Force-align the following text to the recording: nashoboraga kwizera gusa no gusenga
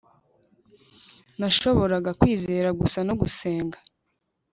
nashoboraga 1.39 2.09
kwizera 2.19 2.69
gusa 2.79 2.99
no 3.07 3.13
gusenga 3.21 3.77